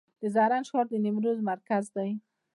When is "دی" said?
1.95-2.09